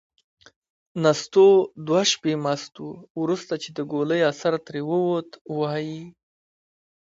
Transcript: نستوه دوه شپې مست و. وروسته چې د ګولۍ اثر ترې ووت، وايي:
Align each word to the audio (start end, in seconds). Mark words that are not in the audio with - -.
نستوه 1.03 1.55
دوه 1.87 2.01
شپې 2.11 2.33
مست 2.45 2.73
و. 2.83 2.87
وروسته 3.21 3.53
چې 3.63 3.69
د 3.77 3.79
ګولۍ 3.91 4.21
اثر 4.31 4.53
ترې 4.65 4.81
ووت، 4.89 5.29
وايي: 5.59 6.01